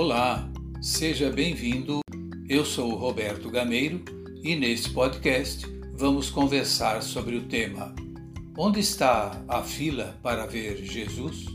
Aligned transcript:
Olá, 0.00 0.48
seja 0.80 1.28
bem-vindo. 1.28 1.98
Eu 2.48 2.64
sou 2.64 2.94
Roberto 2.94 3.50
Gameiro 3.50 4.00
e 4.44 4.54
neste 4.54 4.90
podcast 4.90 5.66
vamos 5.92 6.30
conversar 6.30 7.02
sobre 7.02 7.34
o 7.34 7.48
tema 7.48 7.92
Onde 8.56 8.78
está 8.78 9.44
a 9.48 9.60
fila 9.60 10.16
para 10.22 10.46
ver 10.46 10.84
Jesus? 10.84 11.46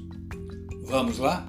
Vamos 0.82 1.20
lá? 1.20 1.48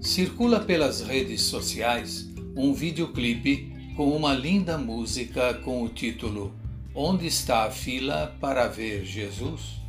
Circula 0.00 0.58
pelas 0.58 1.00
redes 1.00 1.42
sociais 1.42 2.28
um 2.56 2.74
videoclipe 2.74 3.94
com 3.96 4.08
uma 4.08 4.34
linda 4.34 4.76
música 4.76 5.54
com 5.54 5.84
o 5.84 5.88
título 5.88 6.52
Onde 6.92 7.28
está 7.28 7.66
a 7.66 7.70
fila 7.70 8.36
para 8.40 8.66
ver 8.66 9.04
Jesus? 9.04 9.84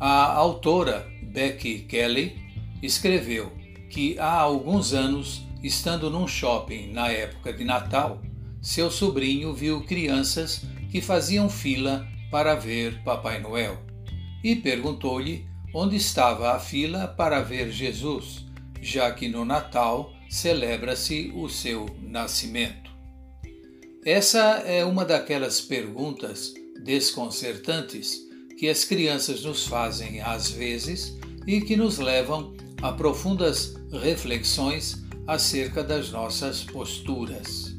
A 0.00 0.32
autora 0.32 1.06
Becky 1.36 1.80
Kelly 1.80 2.34
escreveu 2.82 3.52
que 3.90 4.18
há 4.18 4.32
alguns 4.32 4.94
anos, 4.94 5.42
estando 5.62 6.08
num 6.08 6.26
shopping 6.26 6.92
na 6.92 7.08
época 7.08 7.52
de 7.52 7.62
Natal, 7.62 8.22
seu 8.62 8.90
sobrinho 8.90 9.52
viu 9.52 9.82
crianças 9.82 10.62
que 10.90 11.02
faziam 11.02 11.50
fila 11.50 12.08
para 12.30 12.54
ver 12.54 13.02
Papai 13.04 13.38
Noel 13.38 13.76
e 14.42 14.56
perguntou-lhe 14.56 15.46
onde 15.74 15.96
estava 15.96 16.52
a 16.52 16.58
fila 16.58 17.06
para 17.06 17.42
ver 17.42 17.70
Jesus, 17.70 18.46
já 18.80 19.10
que 19.10 19.28
no 19.28 19.44
Natal 19.44 20.14
celebra-se 20.30 21.30
o 21.36 21.50
seu 21.50 21.84
nascimento. 22.00 22.90
Essa 24.06 24.62
é 24.64 24.86
uma 24.86 25.04
daquelas 25.04 25.60
perguntas 25.60 26.54
desconcertantes 26.82 28.24
que 28.58 28.70
as 28.70 28.84
crianças 28.84 29.42
nos 29.42 29.66
fazem 29.66 30.22
às 30.22 30.50
vezes 30.50 31.14
e 31.46 31.60
que 31.60 31.76
nos 31.76 31.98
levam 31.98 32.54
a 32.82 32.92
profundas 32.92 33.74
reflexões 33.90 35.04
acerca 35.26 35.82
das 35.82 36.10
nossas 36.10 36.62
posturas. 36.62 37.76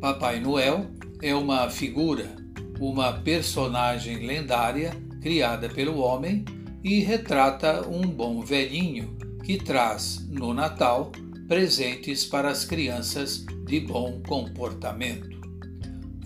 Papai 0.00 0.40
Noel 0.40 0.90
é 1.20 1.34
uma 1.34 1.68
figura, 1.68 2.36
uma 2.78 3.12
personagem 3.12 4.26
lendária 4.26 4.92
criada 5.20 5.68
pelo 5.68 5.98
homem 5.98 6.44
e 6.84 7.00
retrata 7.00 7.88
um 7.88 8.02
bom 8.02 8.42
velhinho 8.42 9.16
que 9.44 9.56
traz 9.56 10.26
no 10.28 10.54
Natal 10.54 11.10
presentes 11.48 12.24
para 12.24 12.50
as 12.50 12.64
crianças 12.64 13.44
de 13.66 13.80
bom 13.80 14.20
comportamento. 14.26 15.38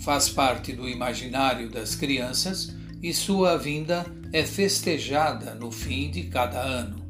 Faz 0.00 0.28
parte 0.28 0.72
do 0.72 0.88
imaginário 0.88 1.70
das 1.70 1.94
crianças 1.94 2.74
e 3.02 3.12
sua 3.12 3.56
vinda 3.56 4.06
é 4.32 4.44
festejada 4.44 5.54
no 5.54 5.70
fim 5.72 6.10
de 6.10 6.24
cada 6.24 6.60
ano, 6.62 7.04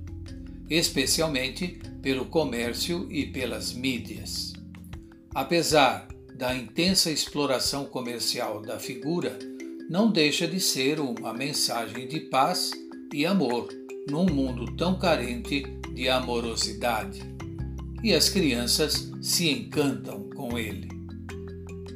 especialmente 0.71 1.79
pelo 2.01 2.25
comércio 2.25 3.07
e 3.11 3.27
pelas 3.27 3.73
mídias. 3.73 4.55
Apesar 5.35 6.09
da 6.35 6.55
intensa 6.55 7.11
exploração 7.11 7.85
comercial 7.85 8.63
da 8.63 8.79
figura, 8.79 9.39
não 9.89 10.11
deixa 10.11 10.49
de 10.49 10.59
ser 10.59 10.99
uma 10.99 11.33
mensagem 11.33 12.09
de 12.09 12.21
paz 12.21 12.71
e 13.13 13.27
amor 13.27 13.69
num 14.11 14.27
mundo 14.27 14.75
tão 14.77 14.99
carente 14.99 15.63
de 15.93 16.09
amorosidade. 16.09 17.23
E 18.03 18.13
as 18.13 18.29
crianças 18.29 19.13
se 19.21 19.49
encantam 19.51 20.29
com 20.31 20.59
ele. 20.59 20.89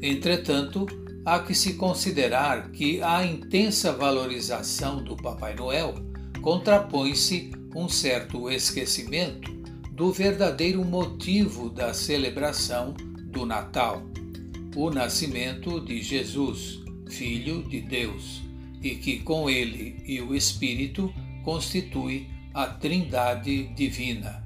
Entretanto, 0.01 0.87
há 1.27 1.41
que 1.41 1.57
se 1.57 1.75
considerar 1.75 2.71
que 2.71 3.03
a 3.03 3.27
intensa 3.27 3.93
valorização 3.93 5.03
do 5.03 5.17
Papai 5.17 5.57
Noel 5.57 5.97
contrapõe-se 6.41 7.51
um 7.75 7.89
certo 7.89 8.49
esquecimento 8.49 9.53
do 9.91 10.13
verdadeiro 10.13 10.85
motivo 10.85 11.69
da 11.69 11.93
celebração 11.93 12.95
do 13.25 13.45
Natal, 13.45 14.03
o 14.77 14.89
nascimento 14.89 15.81
de 15.81 16.01
Jesus, 16.01 16.79
Filho 17.09 17.65
de 17.65 17.81
Deus, 17.81 18.43
e 18.81 18.91
que 18.95 19.19
com 19.19 19.51
ele 19.51 20.01
e 20.07 20.21
o 20.21 20.33
Espírito 20.33 21.13
constitui 21.43 22.29
a 22.55 22.69
Trindade 22.69 23.65
Divina, 23.75 24.45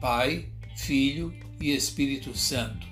Pai, 0.00 0.46
Filho 0.76 1.32
e 1.60 1.70
Espírito 1.70 2.36
Santo, 2.36 2.84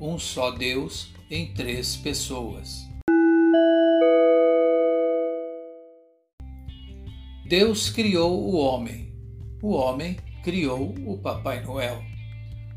um 0.00 0.18
só 0.18 0.50
Deus 0.52 1.17
em 1.30 1.52
três 1.52 1.96
pessoas. 1.96 2.86
Deus 7.46 7.90
criou 7.90 8.42
o 8.42 8.56
homem. 8.56 9.12
O 9.62 9.72
homem 9.72 10.16
criou 10.42 10.94
o 11.06 11.18
Papai 11.18 11.62
Noel. 11.62 12.02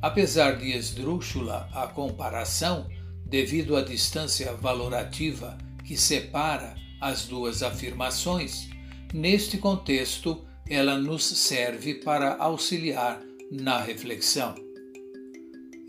Apesar 0.02 0.58
de 0.58 0.72
esdrúxula 0.72 1.70
a 1.74 1.88
comparação, 1.88 2.88
devido 3.26 3.76
à 3.76 3.82
distância 3.82 4.54
valorativa 4.54 5.58
que 5.86 5.96
separa 5.96 6.76
as 7.00 7.26
duas 7.26 7.64
afirmações, 7.64 8.70
neste 9.14 9.58
contexto 9.58 10.46
ela 10.70 10.98
nos 10.98 11.24
serve 11.26 11.96
para 11.96 12.38
auxiliar 12.38 13.22
na 13.52 13.80
reflexão. 13.80 14.71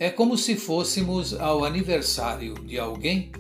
É 0.02 0.10
como 0.10 0.36
se 0.36 0.56
fôssemos 0.56 1.32
ao 1.32 1.64
aniversário 1.64 2.54
de 2.66 2.76
alguém 2.76 3.30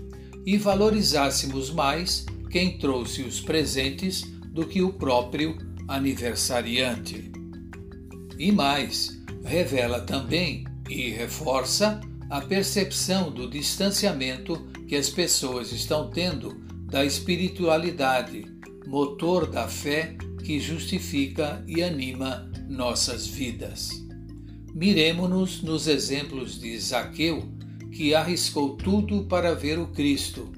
e 0.46 0.56
valorizássemos 0.56 1.72
mais 1.72 2.24
quem 2.50 2.78
trouxe 2.78 3.22
os 3.22 3.40
presentes 3.40 4.22
do 4.46 4.64
que 4.64 4.80
o 4.80 4.92
próprio 4.92 5.58
aniversariante. 5.88 7.32
E 8.38 8.52
mais, 8.52 9.20
revela 9.44 10.02
também 10.02 10.62
e 10.88 11.10
reforça 11.10 12.00
a 12.30 12.40
percepção 12.40 13.32
do 13.32 13.50
distanciamento 13.50 14.64
que 14.86 14.94
as 14.94 15.10
pessoas 15.10 15.72
estão 15.72 16.10
tendo 16.10 16.62
da 16.84 17.04
espiritualidade, 17.04 18.44
motor 18.86 19.50
da 19.50 19.66
fé 19.66 20.16
que 20.44 20.60
justifica 20.60 21.64
e 21.66 21.82
anima 21.82 22.48
nossas 22.68 23.26
vidas. 23.26 24.02
Miremo-nos 24.74 25.62
nos 25.62 25.86
exemplos 25.86 26.58
de 26.58 26.78
Zaqueu, 26.78 27.44
que 27.90 28.14
arriscou 28.14 28.76
tudo 28.76 29.24
para 29.24 29.54
ver 29.54 29.78
o 29.78 29.88
Cristo, 29.88 30.50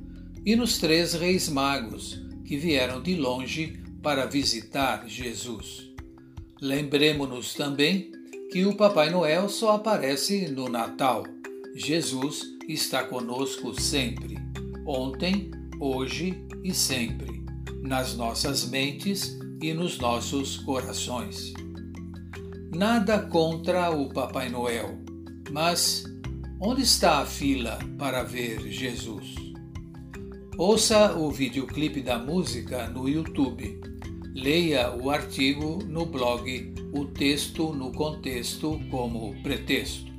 e 0.47 0.55
nos 0.55 0.79
três 0.79 1.15
reis 1.15 1.49
magos, 1.49 2.23
que 2.45 2.57
vieram 2.57 3.03
de 3.03 3.17
longe 3.17 3.81
para 4.03 4.27
visitar 4.27 5.09
Jesus. 5.09 5.91
Lembremos-nos 6.61 7.55
também 7.55 8.13
que 8.53 8.65
o 8.65 8.77
Papai 8.77 9.11
Noel 9.11 9.49
só 9.49 9.73
aparece 9.73 10.49
no 10.49 10.69
Natal. 10.69 11.25
Jesus 11.75 12.45
está 12.69 13.03
conosco 13.03 13.79
sempre, 13.81 14.39
ontem, 14.87 15.51
hoje 15.81 16.47
e 16.63 16.73
sempre, 16.73 17.45
nas 17.83 18.15
nossas 18.15 18.69
mentes 18.69 19.37
e 19.61 19.75
nos 19.75 19.99
nossos 19.99 20.59
corações. 20.59 21.53
Nada 22.75 23.21
contra 23.21 23.91
o 23.91 24.09
Papai 24.09 24.49
Noel, 24.49 24.99
mas 25.53 26.03
onde 26.61 26.83
está 26.83 27.21
a 27.21 27.27
fila 27.27 27.79
para 27.97 28.25
ver 28.25 28.69
Jesus? 28.69 29.37
Ouça 30.59 31.17
o 31.17 31.31
videoclipe 31.31 32.03
da 32.03 32.19
música 32.19 32.89
no 32.89 33.09
YouTube. 33.09 33.81
Leia 34.35 34.93
o 34.93 35.09
artigo 35.09 35.85
no 35.85 36.05
blog 36.05 36.75
O 36.93 37.05
Texto 37.05 37.73
no 37.73 37.93
Contexto 37.93 38.81
como 38.91 39.41
Pretexto. 39.41 40.13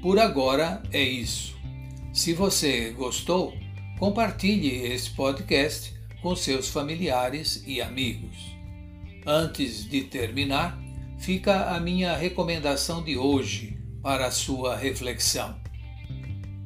Por 0.00 0.18
agora 0.18 0.82
é 0.90 1.02
isso. 1.02 1.54
Se 2.14 2.32
você 2.32 2.92
gostou, 2.92 3.52
compartilhe 3.98 4.86
esse 4.86 5.10
podcast 5.10 5.94
com 6.22 6.34
seus 6.34 6.70
familiares 6.70 7.62
e 7.66 7.82
amigos. 7.82 8.55
Antes 9.28 9.84
de 9.90 10.02
terminar, 10.02 10.80
fica 11.18 11.74
a 11.74 11.80
minha 11.80 12.16
recomendação 12.16 13.02
de 13.02 13.18
hoje 13.18 13.76
para 14.00 14.28
a 14.28 14.30
sua 14.30 14.76
reflexão. 14.76 15.56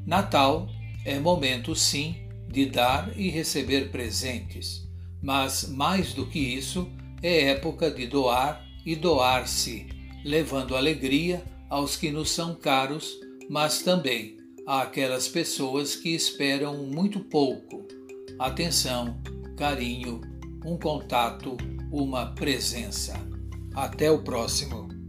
Natal 0.07 0.69
é 1.07 1.19
momento, 1.19 1.75
sim, 1.75 2.17
de 2.47 2.67
dar 2.67 3.19
e 3.19 3.31
receber 3.31 3.91
presentes, 3.91 4.87
mas 5.23 5.71
mais 5.71 6.13
do 6.13 6.27
que 6.27 6.39
isso, 6.39 6.87
é 7.23 7.45
época 7.47 7.91
de 7.91 8.07
doar 8.07 8.63
e 8.85 8.95
doar-se, 8.95 9.87
levando 10.23 10.77
alegria 10.77 11.43
aos 11.71 11.97
que 11.97 12.11
nos 12.11 12.31
são 12.31 12.55
caros, 12.55 13.19
mas 13.49 13.81
também 13.81 14.37
àquelas 14.67 15.29
pessoas 15.29 15.97
que 15.97 16.11
esperam 16.11 16.85
muito 16.85 17.21
pouco. 17.21 17.89
Atenção, 18.39 19.19
carinho, 19.57 20.21
um 20.63 20.77
contato 20.77 21.57
uma 21.91 22.35
presença. 22.35 23.15
Até 23.75 24.11
o 24.11 24.23
próximo. 24.23 25.00